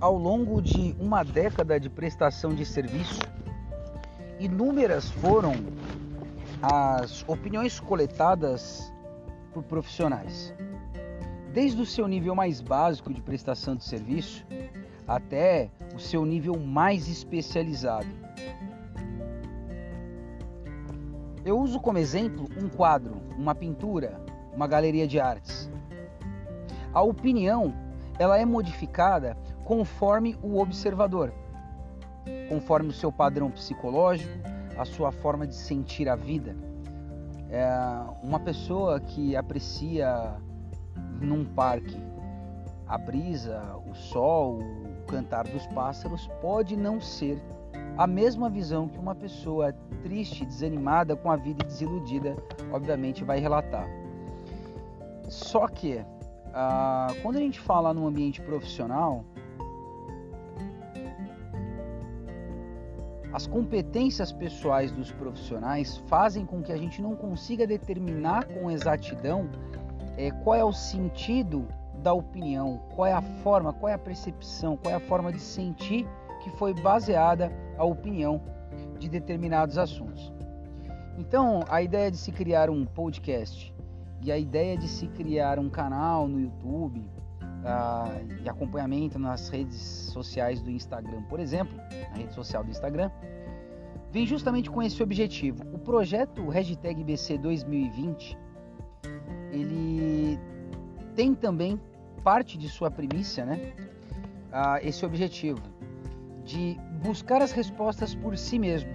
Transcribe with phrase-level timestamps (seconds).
[0.00, 3.20] ao longo de uma década de prestação de serviço,
[4.38, 5.54] inúmeras foram
[6.62, 8.92] as opiniões coletadas
[9.52, 10.54] por profissionais.
[11.52, 14.46] Desde o seu nível mais básico de prestação de serviço
[15.06, 18.06] até o seu nível mais especializado.
[21.44, 24.20] Eu uso como exemplo um quadro, uma pintura,
[24.54, 25.68] uma galeria de artes.
[26.92, 27.74] A opinião,
[28.18, 29.36] ela é modificada
[29.68, 31.30] conforme o observador,
[32.48, 34.32] conforme o seu padrão psicológico,
[34.78, 36.56] a sua forma de sentir a vida.
[37.50, 37.68] É
[38.22, 40.36] uma pessoa que aprecia
[41.20, 42.00] num parque
[42.86, 47.38] a brisa, o sol, o cantar dos pássaros pode não ser
[47.98, 52.34] a mesma visão que uma pessoa triste, desanimada com a vida e desiludida,
[52.72, 53.86] obviamente, vai relatar.
[55.28, 56.02] Só que,
[56.54, 59.26] ah, quando a gente fala no ambiente profissional,
[63.38, 69.48] As competências pessoais dos profissionais fazem com que a gente não consiga determinar com exatidão
[70.16, 71.68] é, qual é o sentido
[72.02, 75.38] da opinião, qual é a forma, qual é a percepção, qual é a forma de
[75.38, 76.04] sentir
[76.42, 78.42] que foi baseada a opinião
[78.98, 80.32] de determinados assuntos.
[81.16, 83.72] Então, a ideia de se criar um podcast
[84.20, 87.08] e a ideia de se criar um canal no YouTube
[87.64, 89.80] uh, e acompanhamento nas redes
[90.12, 93.10] sociais do Instagram, por exemplo, na rede social do Instagram,
[94.10, 95.62] vem justamente com esse objetivo.
[95.72, 98.38] O projeto Hashtag BC 2020,
[99.52, 100.38] ele
[101.14, 101.80] tem também
[102.22, 103.72] parte de sua primícia, né?
[104.48, 105.60] Uh, esse objetivo
[106.44, 108.90] de buscar as respostas por si mesmo.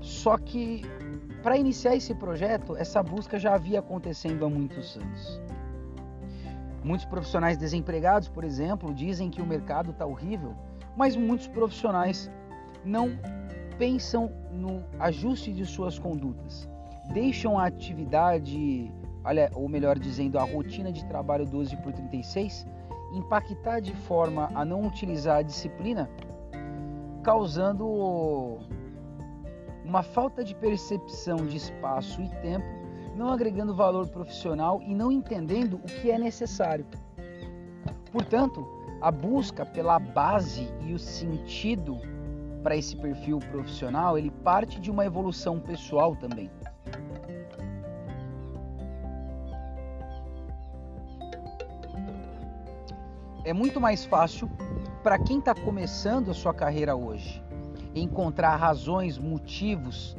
[0.00, 0.82] Só que
[1.42, 5.40] para iniciar esse projeto, essa busca já havia acontecendo há muitos anos.
[6.84, 10.54] Muitos profissionais desempregados, por exemplo, dizem que o mercado está horrível,
[10.94, 12.30] mas muitos profissionais
[12.84, 13.18] não
[13.78, 16.68] pensam no ajuste de suas condutas.
[17.14, 18.92] Deixam a atividade,
[19.54, 22.66] ou melhor dizendo, a rotina de trabalho 12 por 36
[23.14, 26.10] impactar de forma a não utilizar a disciplina,
[27.22, 28.58] causando
[29.84, 32.83] uma falta de percepção de espaço e tempo
[33.14, 36.86] não agregando valor profissional e não entendendo o que é necessário.
[38.10, 38.66] Portanto,
[39.00, 41.98] a busca pela base e o sentido
[42.62, 46.50] para esse perfil profissional, ele parte de uma evolução pessoal também.
[53.44, 54.50] É muito mais fácil
[55.02, 57.44] para quem está começando a sua carreira hoje
[57.94, 60.16] encontrar razões, motivos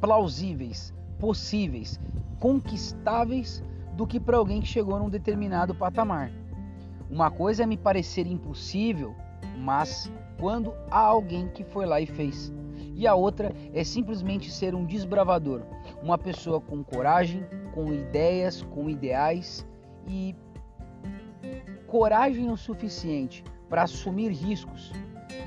[0.00, 1.98] plausíveis possíveis,
[2.38, 3.62] conquistáveis,
[3.94, 6.30] do que para alguém que chegou num determinado patamar.
[7.08, 9.14] Uma coisa é me parecer impossível,
[9.58, 12.52] mas quando há alguém que foi lá e fez.
[12.96, 15.62] E a outra é simplesmente ser um desbravador,
[16.02, 19.66] uma pessoa com coragem, com ideias, com ideais
[20.06, 20.34] e
[21.86, 24.92] coragem o suficiente para assumir riscos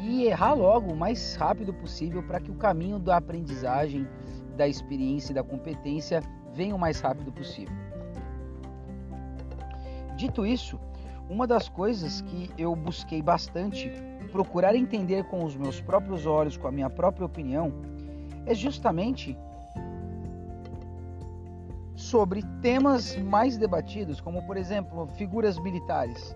[0.01, 4.07] e errar logo o mais rápido possível para que o caminho da aprendizagem
[4.57, 6.21] da experiência e da competência
[6.53, 7.73] venha o mais rápido possível.
[10.17, 10.79] Dito isso,
[11.29, 13.91] uma das coisas que eu busquei bastante
[14.31, 17.71] procurar entender com os meus próprios olhos, com a minha própria opinião,
[18.45, 19.37] é justamente
[21.95, 26.35] sobre temas mais debatidos, como por exemplo, figuras militares.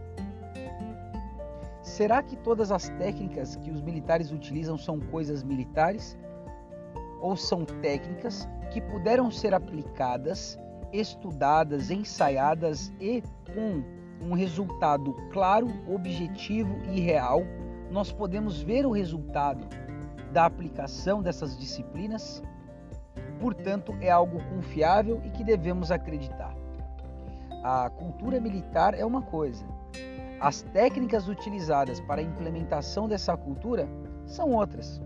[1.82, 6.18] Será que todas as técnicas que os militares utilizam são coisas militares?
[7.22, 10.60] Ou são técnicas que puderam ser aplicadas,
[10.92, 13.24] estudadas, ensaiadas e
[13.54, 13.84] com
[14.28, 17.44] um resultado claro, objetivo e real,
[17.90, 19.66] nós podemos ver o resultado
[20.32, 22.42] da aplicação dessas disciplinas.
[23.40, 26.56] Portanto, é algo confiável e que devemos acreditar.
[27.64, 29.66] A cultura militar é uma coisa,
[30.42, 33.88] as técnicas utilizadas para a implementação dessa cultura
[34.26, 35.00] são outras.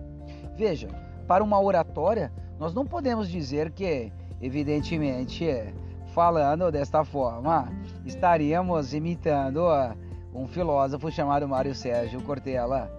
[0.56, 0.88] Veja,
[1.28, 4.12] para uma oratória, nós não podemos dizer que,
[4.42, 5.46] evidentemente,
[6.14, 7.72] falando desta forma,
[8.06, 9.62] estaríamos imitando
[10.34, 12.90] um filósofo chamado Mário Sérgio Cortella.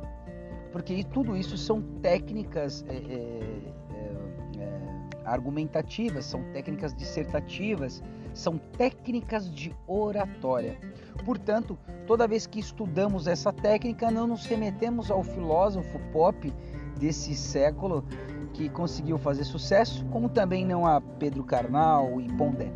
[0.72, 4.80] Porque tudo isso são técnicas é, é, é, é,
[5.24, 8.02] argumentativas, são técnicas dissertativas,
[8.34, 10.78] são técnicas de oratória.
[11.24, 16.52] Portanto, toda vez que estudamos essa técnica, não nos remetemos ao filósofo pop
[16.98, 18.04] desse século
[18.52, 22.72] que conseguiu fazer sucesso, como também não a Pedro Carnal e Pondé.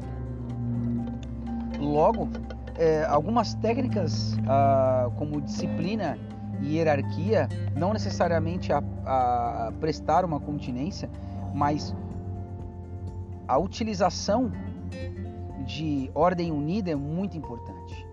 [1.78, 2.28] Logo,
[2.76, 6.18] é, algumas técnicas ah, como disciplina
[6.60, 11.10] e hierarquia, não necessariamente a, a prestar uma continência,
[11.54, 11.94] mas
[13.48, 14.52] a utilização
[15.64, 18.06] de ordem unida é muito importante.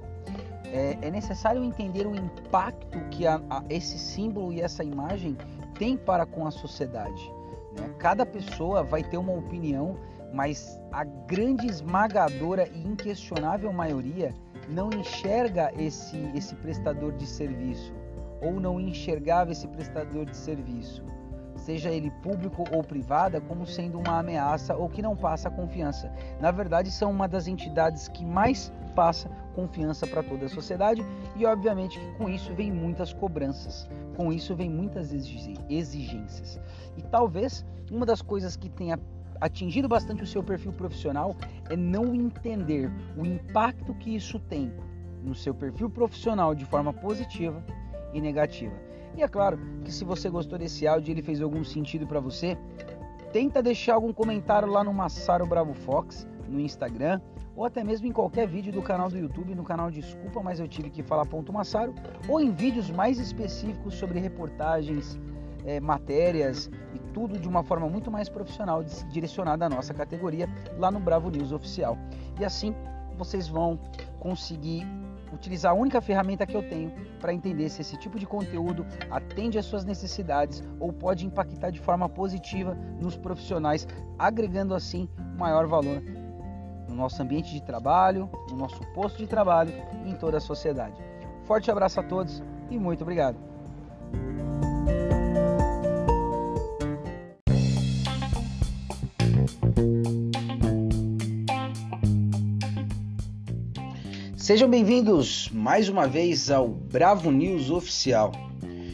[0.66, 5.38] É, é necessário entender o impacto que a, a, esse símbolo e essa imagem
[5.78, 7.32] tem para com a sociedade.
[7.78, 7.90] Né?
[8.00, 9.98] Cada pessoa vai ter uma opinião,
[10.34, 14.34] mas a grande esmagadora e inquestionável maioria
[14.68, 17.94] não enxerga esse, esse prestador de serviço
[18.42, 21.04] ou não enxergava esse prestador de serviço,
[21.68, 26.10] seja ele público ou privada, como sendo uma ameaça ou que não passa confiança.
[26.40, 31.06] Na verdade, são uma das entidades que mais passa confiança para toda a sociedade
[31.36, 33.86] e, obviamente, que com isso vem muitas cobranças,
[34.16, 35.12] com isso vem muitas
[35.70, 36.58] exigências.
[36.96, 38.98] E talvez uma das coisas que tenha
[39.42, 41.36] atingido bastante o seu perfil profissional
[41.70, 44.72] é não entender o impacto que isso tem
[45.22, 47.62] no seu perfil profissional de forma positiva
[48.14, 48.87] e negativa.
[49.16, 52.20] E é claro que se você gostou desse áudio e ele fez algum sentido para
[52.20, 52.58] você,
[53.32, 57.20] tenta deixar algum comentário lá no Massaro Bravo Fox no Instagram
[57.58, 60.68] ou até mesmo em qualquer vídeo do canal do YouTube, no canal Desculpa, mas eu
[60.68, 61.94] tive que falar ponto Massaro,
[62.30, 65.20] ou em vídeos mais específicos sobre reportagens,
[65.66, 70.92] é, matérias e tudo de uma forma muito mais profissional, direcionada à nossa categoria lá
[70.92, 71.98] no Bravo News Oficial.
[72.40, 72.76] E assim
[73.18, 73.80] vocês vão
[74.20, 74.86] conseguir
[75.34, 79.58] utilizar a única ferramenta que eu tenho para entender se esse tipo de conteúdo atende
[79.58, 83.88] às suas necessidades ou pode impactar de forma positiva nos profissionais,
[84.18, 86.02] agregando assim maior valor
[86.88, 89.74] no nosso ambiente de trabalho, no nosso posto de trabalho
[90.06, 90.96] e em toda a sociedade.
[91.44, 93.38] Forte abraço a todos e muito obrigado.
[104.48, 108.32] Sejam bem-vindos mais uma vez ao Bravo News Oficial.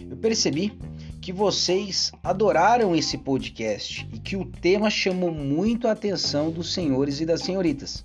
[0.10, 0.76] Eu percebi
[1.22, 7.22] que vocês adoraram esse podcast e que o tema chamou muito a atenção dos senhores
[7.22, 8.04] e das senhoritas.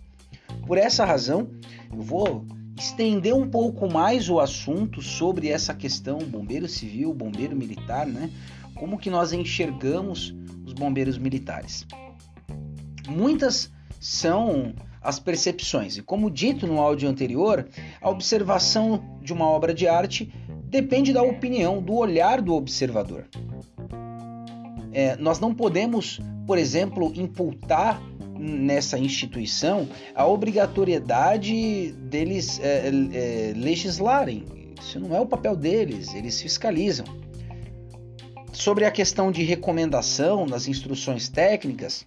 [0.67, 1.49] Por essa razão,
[1.91, 2.45] eu vou
[2.77, 8.31] estender um pouco mais o assunto sobre essa questão bombeiro civil, bombeiro militar, né?
[8.75, 10.35] Como que nós enxergamos
[10.67, 11.87] os bombeiros militares?
[13.09, 14.75] Muitas são
[15.09, 15.97] as percepções.
[15.97, 17.67] E como dito no áudio anterior,
[17.99, 20.31] a observação de uma obra de arte
[20.65, 23.25] depende da opinião, do olhar do observador.
[24.93, 28.03] É, nós não podemos, por exemplo, imputar
[28.39, 34.45] nessa instituição a obrigatoriedade deles é, é, legislarem.
[34.79, 37.07] Isso não é o papel deles, eles fiscalizam.
[38.53, 42.05] Sobre a questão de recomendação das instruções técnicas,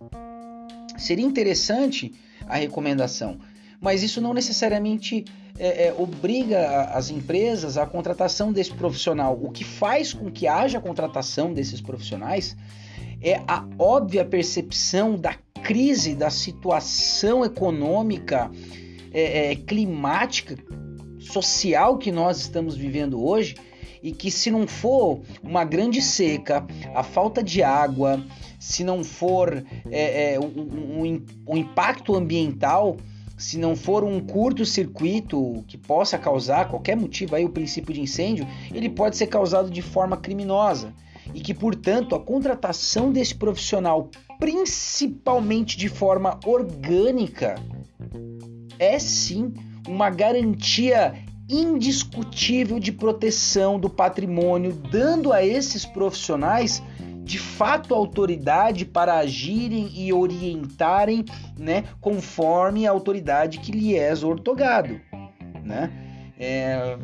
[1.00, 2.14] seria interessante
[2.52, 3.40] a recomendação.
[3.80, 5.26] Mas isso não necessariamente
[5.58, 9.40] é, é, obriga as empresas à contratação desse profissional.
[9.42, 12.56] O que faz com que haja contratação desses profissionais
[13.22, 15.34] é a óbvia percepção da
[15.64, 18.52] crise, da situação econômica,
[19.14, 20.58] é, é climática,
[21.20, 23.56] social que nós estamos vivendo hoje
[24.04, 28.24] e que se não for uma grande seca, a falta de água,
[28.62, 32.96] se não for é, é, um, um, um impacto ambiental,
[33.36, 38.48] se não for um curto-circuito que possa causar qualquer motivo aí o princípio de incêndio,
[38.72, 40.94] ele pode ser causado de forma criminosa.
[41.34, 47.56] E que, portanto, a contratação desse profissional, principalmente de forma orgânica,
[48.78, 49.56] é sim
[49.88, 51.16] uma garantia
[51.50, 56.82] indiscutível de proteção do patrimônio, dando a esses profissionais
[57.24, 61.24] de fato autoridade para agirem e orientarem,
[61.58, 65.00] né, conforme a autoridade que lhe é ortogado,
[65.64, 65.92] né?
[66.40, 66.98] É,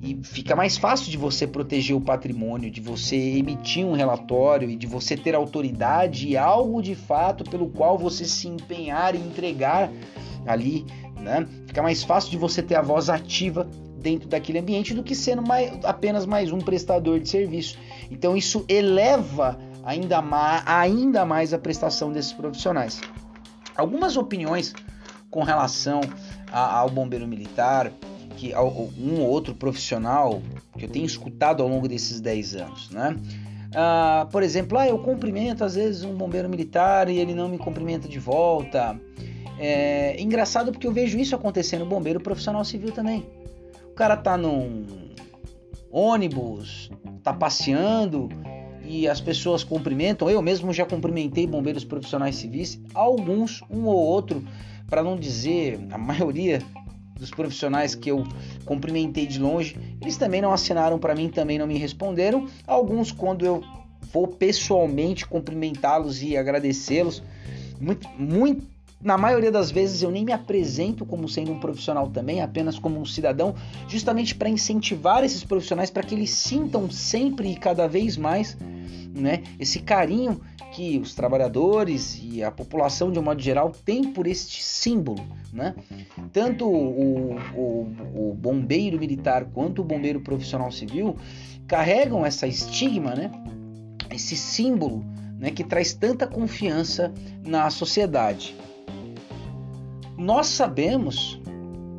[0.00, 4.76] e fica mais fácil de você proteger o patrimônio, de você emitir um relatório e
[4.76, 9.90] de você ter autoridade e algo de fato pelo qual você se empenhar e entregar
[10.46, 10.86] ali,
[11.20, 11.46] né?
[11.66, 13.68] Fica mais fácil de você ter a voz ativa
[14.00, 17.78] dentro daquele ambiente do que sendo mais, apenas mais um prestador de serviço.
[18.10, 23.00] Então isso eleva ainda mais, ainda mais a prestação desses profissionais.
[23.76, 24.74] Algumas opiniões
[25.30, 26.00] com relação
[26.50, 27.92] a, ao bombeiro militar,
[28.36, 30.40] que um ou outro profissional
[30.76, 33.16] que eu tenho escutado ao longo desses 10 anos, né?
[33.74, 37.58] Ah, por exemplo, ah, eu cumprimento às vezes um bombeiro militar e ele não me
[37.58, 38.98] cumprimenta de volta.
[39.58, 43.26] É engraçado porque eu vejo isso acontecendo no bombeiro profissional civil também
[43.98, 45.07] cara tá num
[45.90, 46.90] ônibus,
[47.22, 48.28] tá passeando
[48.84, 50.30] e as pessoas cumprimentam.
[50.30, 54.44] Eu mesmo já cumprimentei bombeiros profissionais civis, alguns, um ou outro,
[54.88, 56.62] para não dizer a maioria,
[57.18, 58.24] dos profissionais que eu
[58.64, 62.46] cumprimentei de longe, eles também não assinaram para mim, também não me responderam.
[62.66, 63.62] Alguns, quando eu
[64.12, 67.22] vou pessoalmente cumprimentá-los e agradecê-los,
[67.80, 68.64] muito, muito,
[69.00, 73.00] na maioria das vezes eu nem me apresento como sendo um profissional também, apenas como
[73.00, 73.54] um cidadão,
[73.86, 78.56] justamente para incentivar esses profissionais para que eles sintam sempre e cada vez mais
[79.14, 80.40] né, esse carinho
[80.72, 85.24] que os trabalhadores e a população de um modo geral tem por este símbolo.
[85.52, 85.74] Né?
[86.32, 91.16] Tanto o, o, o bombeiro militar quanto o bombeiro profissional civil
[91.66, 93.30] carregam essa estigma, né?
[94.10, 95.04] esse símbolo
[95.38, 97.12] né, que traz tanta confiança
[97.44, 98.54] na sociedade.
[100.18, 101.40] Nós sabemos,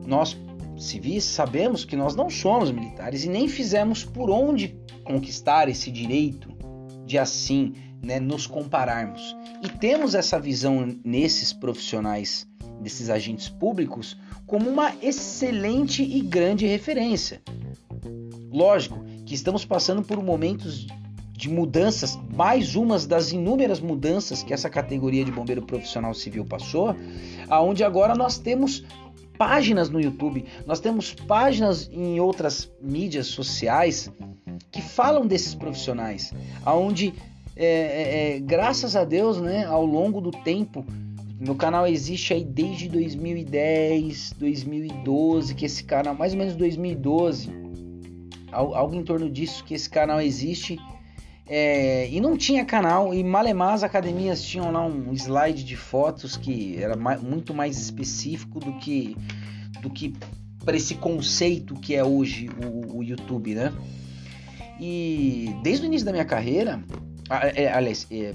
[0.06, 0.38] nós
[0.78, 6.50] civis sabemos que nós não somos militares e nem fizemos por onde conquistar esse direito
[7.06, 7.74] de assim
[8.04, 9.36] né, nos compararmos.
[9.64, 12.46] E temos essa visão nesses profissionais,
[12.82, 17.42] desses agentes públicos, como uma excelente e grande referência.
[18.52, 20.88] Lógico que estamos passando por momentos
[21.40, 26.94] de mudanças, mais umas das inúmeras mudanças que essa categoria de bombeiro profissional civil passou,
[27.50, 28.84] aonde agora nós temos
[29.38, 34.12] páginas no YouTube, nós temos páginas em outras mídias sociais
[34.70, 36.34] que falam desses profissionais,
[36.66, 37.14] aonde
[37.56, 40.86] é, é, é, graças a Deus, né, ao longo do tempo,
[41.40, 47.50] meu canal existe aí desde 2010, 2012, que esse canal, mais ou menos 2012,
[48.52, 50.78] algo em torno disso, que esse canal existe
[51.52, 56.38] é, e não tinha canal, e malemar as academias tinham lá um slide de fotos
[56.38, 59.18] que era muito mais específico do que,
[59.82, 60.14] do que
[60.64, 63.74] para esse conceito que é hoje o, o, YouTube, né?
[64.80, 66.84] E desde o início da minha carreira,
[67.56, 68.32] é, aliás, é,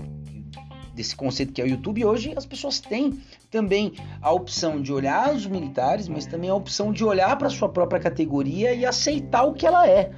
[0.92, 5.32] desse conceito que é o YouTube, hoje as pessoas têm também a opção de olhar
[5.32, 9.52] os militares, mas também a opção de olhar para sua própria categoria e aceitar o
[9.52, 10.10] que ela é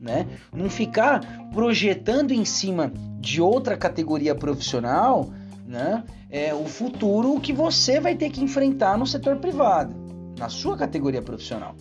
[0.00, 0.26] né?
[0.52, 1.20] Não ficar
[1.52, 5.30] projetando em cima de outra categoria profissional,
[5.66, 6.02] né?
[6.30, 9.94] É o futuro que você vai ter que enfrentar no setor privado,
[10.38, 11.74] na sua categoria profissional.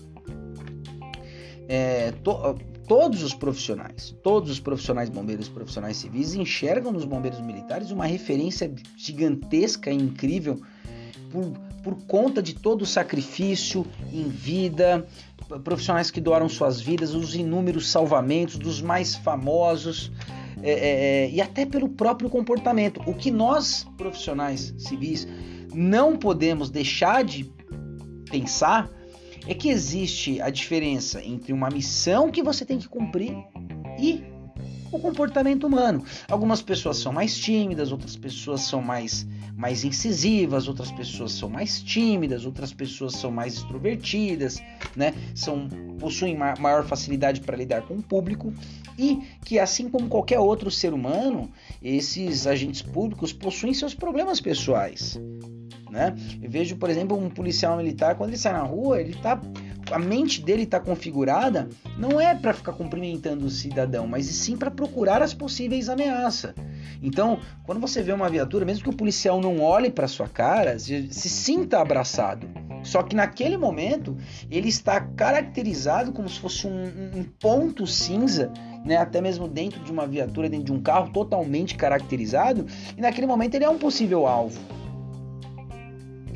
[1.68, 2.34] É, to,
[2.88, 8.74] todos os profissionais, todos os profissionais bombeiros, profissionais civis enxergam nos bombeiros militares uma referência
[8.98, 10.60] gigantesca e incrível
[11.32, 11.54] por,
[11.90, 15.08] por conta de todo o sacrifício em vida,
[15.64, 20.12] profissionais que doaram suas vidas, os inúmeros salvamentos dos mais famosos
[20.62, 23.02] é, é, é, e até pelo próprio comportamento.
[23.08, 25.28] O que nós, profissionais civis,
[25.74, 27.52] não podemos deixar de
[28.30, 28.88] pensar
[29.48, 33.34] é que existe a diferença entre uma missão que você tem que cumprir
[34.00, 34.24] e
[34.92, 36.04] o comportamento humano.
[36.30, 41.82] Algumas pessoas são mais tímidas, outras pessoas são mais, mais incisivas, outras pessoas são mais
[41.82, 44.62] tímidas, outras pessoas são mais extrovertidas,
[44.96, 45.14] né?
[45.36, 45.68] São,
[46.00, 48.54] possuem maior facilidade para lidar com o público
[48.98, 51.50] e que, assim como qualquer outro ser humano,
[51.82, 55.20] esses agentes públicos possuem seus problemas pessoais.
[55.90, 56.16] Né?
[56.42, 59.42] Eu vejo, por exemplo, um policial militar, quando ele sai na rua, ele está
[59.92, 64.72] a mente dele está configurada não é para ficar cumprimentando o cidadão, mas sim para
[64.72, 66.54] procurar as possíveis ameaças.
[67.02, 70.78] Então, quando você vê uma viatura, mesmo que o policial não olhe para sua cara,
[70.78, 72.48] se, sinta abraçado.
[72.84, 74.18] Só que naquele momento
[74.50, 76.84] ele está caracterizado como se fosse um,
[77.16, 78.52] um ponto cinza,
[78.86, 78.98] né?
[78.98, 82.66] até mesmo dentro de uma viatura, dentro de um carro, totalmente caracterizado,
[82.98, 84.60] e naquele momento ele é um possível alvo.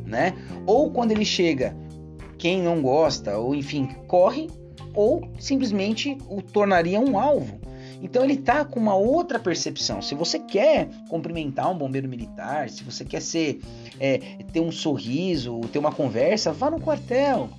[0.05, 0.33] Né?
[0.65, 1.82] Ou quando ele chega
[2.43, 4.49] quem não gosta, ou enfim, corre,
[4.93, 7.57] ou simplesmente o tornaria um alvo.
[8.01, 10.01] Então ele está com uma outra percepção.
[10.01, 13.61] Se você quer cumprimentar um bombeiro militar, se você quer ser,
[13.97, 14.17] é,
[14.51, 17.49] ter um sorriso, ter uma conversa, vá no quartel.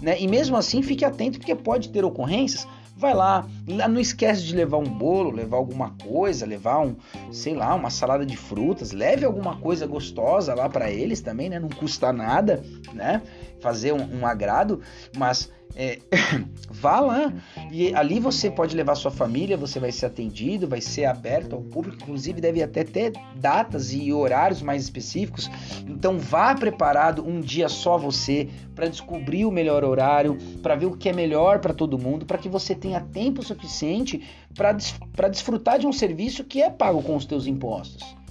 [0.00, 0.20] Né?
[0.20, 2.64] E mesmo assim, fique atento porque pode ter ocorrências
[3.02, 6.94] vai lá, não esquece de levar um bolo, levar alguma coisa, levar um,
[7.32, 11.58] sei lá, uma salada de frutas, leve alguma coisa gostosa lá para eles também, né?
[11.58, 12.62] Não custa nada,
[12.94, 13.20] né?
[13.60, 14.80] Fazer um, um agrado,
[15.16, 15.98] mas é,
[16.70, 17.32] vá lá
[17.70, 21.62] e ali você pode levar sua família, você vai ser atendido, vai ser aberto ao
[21.62, 25.50] público, inclusive deve até ter datas e horários mais específicos.
[25.86, 30.96] Então vá preparado um dia só você para descobrir o melhor horário, para ver o
[30.96, 34.22] que é melhor para todo mundo, para que você tenha tempo suficiente
[34.54, 38.21] para desfrutar de um serviço que é pago com os teus impostos.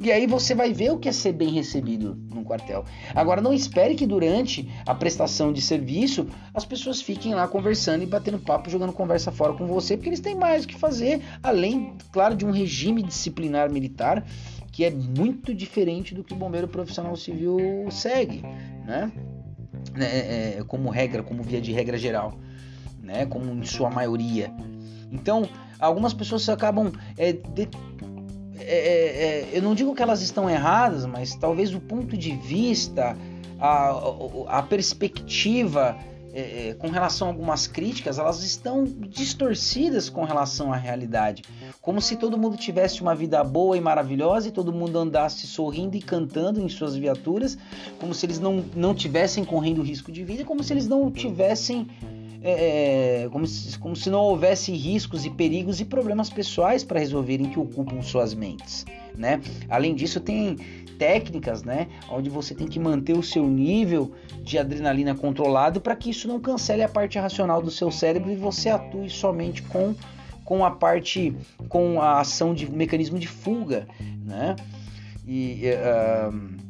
[0.00, 2.84] E aí você vai ver o que é ser bem recebido num quartel.
[3.14, 8.06] Agora não espere que durante a prestação de serviço as pessoas fiquem lá conversando e
[8.06, 11.94] batendo papo, jogando conversa fora com você, porque eles têm mais o que fazer, além,
[12.12, 14.24] claro, de um regime disciplinar militar
[14.70, 17.56] que é muito diferente do que o bombeiro profissional civil
[17.90, 18.42] segue,
[18.86, 19.10] né?
[19.94, 22.38] né, é, é, como regra, como via de regra geral,
[23.02, 24.52] né, como em sua maioria.
[25.10, 27.68] Então, algumas pessoas acabam é, de,
[28.60, 32.34] é, é, é, eu não digo que elas estão erradas, mas talvez o ponto de
[32.36, 33.16] vista,
[33.58, 35.96] a, a perspectiva
[36.32, 41.42] é, é, com relação a algumas críticas, elas estão distorcidas com relação à realidade.
[41.80, 45.96] Como se todo mundo tivesse uma vida boa e maravilhosa e todo mundo andasse sorrindo
[45.96, 47.56] e cantando em suas viaturas,
[47.98, 51.88] como se eles não, não tivessem correndo risco de vida, como se eles não tivessem.
[52.42, 57.00] É, é como, se, como se não houvesse riscos e perigos e problemas pessoais para
[57.00, 58.84] resolverem que ocupam suas mentes.
[59.16, 59.40] Né?
[59.68, 60.56] Além disso, tem
[60.98, 66.10] técnicas, né, onde você tem que manter o seu nível de adrenalina controlado para que
[66.10, 69.94] isso não cancele a parte racional do seu cérebro e você atue somente com
[70.44, 71.36] com a parte
[71.68, 73.86] com a ação de mecanismo de fuga,
[74.24, 74.56] né?
[75.26, 76.67] E uh,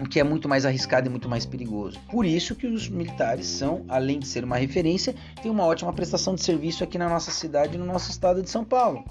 [0.00, 1.98] o que é muito mais arriscado e muito mais perigoso.
[2.10, 6.34] Por isso que os militares são, além de ser uma referência, tem uma ótima prestação
[6.34, 9.04] de serviço aqui na nossa cidade, no nosso estado de São Paulo.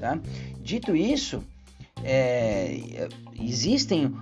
[0.00, 0.18] Tá?
[0.62, 1.42] Dito isso,
[2.02, 3.08] é,
[3.38, 4.12] existem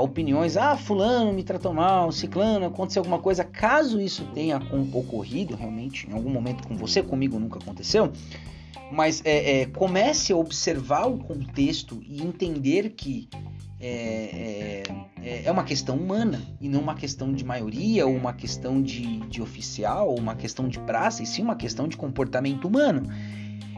[0.00, 3.44] opiniões, ah, fulano me tratou mal, ciclano, aconteceu alguma coisa.
[3.44, 4.58] Caso isso tenha
[4.92, 8.10] ocorrido realmente em algum momento com você, comigo nunca aconteceu,
[8.90, 13.28] mas é, é, comece a observar o contexto e entender que
[15.46, 19.40] é, uma questão humana e não uma questão de maioria, ou uma questão de, de
[19.40, 23.02] oficial, ou uma questão de praça, e sim uma questão de comportamento humano.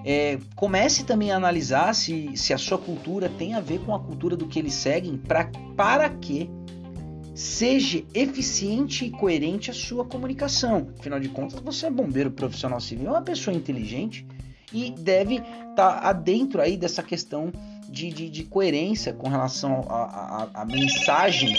[0.05, 4.01] É, comece também a analisar se, se a sua cultura tem a ver com a
[4.01, 6.51] cultura do que eles seguem, pra, para que
[7.35, 10.89] seja eficiente e coerente a sua comunicação.
[10.99, 14.27] Afinal de contas, você é bombeiro profissional civil, é uma pessoa inteligente
[14.73, 17.53] e deve estar tá adentro aí dessa questão
[17.89, 21.57] de, de, de coerência com relação à mensagem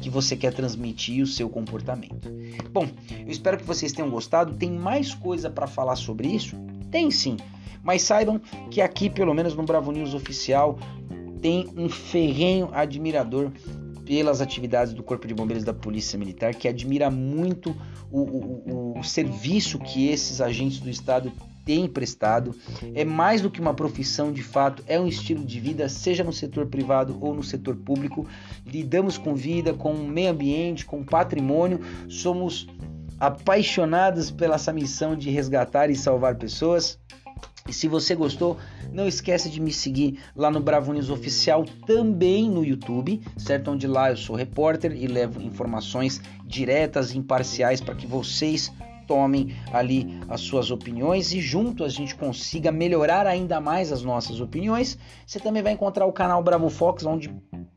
[0.00, 2.28] que você quer transmitir o seu comportamento.
[2.70, 2.88] Bom,
[3.20, 4.54] eu espero que vocês tenham gostado.
[4.54, 6.56] Tem mais coisa para falar sobre isso?
[6.90, 7.36] Tem sim.
[7.82, 10.78] Mas saibam que aqui, pelo menos no Bravo News oficial,
[11.40, 13.50] tem um ferrenho admirador
[14.04, 17.74] pelas atividades do Corpo de Bombeiros da Polícia Militar, que admira muito
[18.10, 21.32] o, o, o serviço que esses agentes do Estado
[21.64, 22.54] têm prestado.
[22.94, 26.32] É mais do que uma profissão de fato, é um estilo de vida, seja no
[26.32, 28.26] setor privado ou no setor público.
[28.66, 32.66] Lidamos com vida, com meio ambiente, com patrimônio, somos
[33.18, 36.98] apaixonados pela essa missão de resgatar e salvar pessoas.
[37.68, 38.58] E se você gostou,
[38.92, 43.70] não esquece de me seguir lá no Bravo News Oficial, também no YouTube, certo?
[43.70, 48.72] Onde lá eu sou repórter e levo informações diretas e imparciais para que vocês
[49.06, 54.40] tomem ali as suas opiniões e junto a gente consiga melhorar ainda mais as nossas
[54.40, 54.98] opiniões.
[55.26, 57.34] Você também vai encontrar o canal Bravo Fox, onde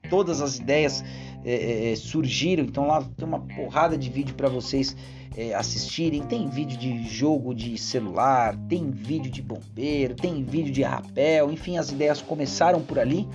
[0.10, 1.04] todas as ideias
[1.44, 2.64] é, é, surgiram.
[2.64, 4.96] Então lá tem uma porrada de vídeo para vocês
[5.36, 6.24] é, assistirem.
[6.24, 11.78] Tem vídeo de jogo de celular, tem vídeo de bombeiro, tem vídeo de rapel, enfim,
[11.78, 13.28] as ideias começaram por ali.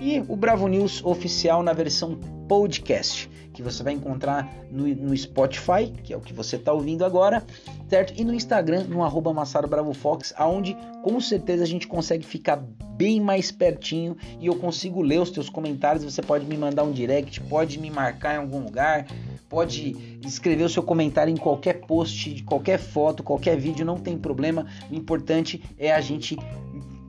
[0.00, 3.28] E o Bravo News oficial na versão podcast,
[3.60, 7.44] que você vai encontrar no, no Spotify, que é o que você está ouvindo agora,
[7.88, 8.14] certo?
[8.18, 12.56] E no Instagram, no arroba Massaro Bravo Fox, aonde com certeza a gente consegue ficar
[12.96, 16.04] bem mais pertinho e eu consigo ler os teus comentários.
[16.04, 19.06] Você pode me mandar um direct, pode me marcar em algum lugar,
[19.48, 24.16] pode escrever o seu comentário em qualquer post, de qualquer foto, qualquer vídeo, não tem
[24.16, 24.66] problema.
[24.90, 26.36] O importante é a gente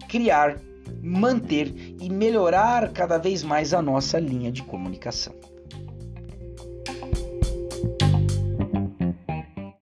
[0.08, 0.58] criar,
[1.02, 5.41] manter e melhorar cada vez mais a nossa linha de comunicação.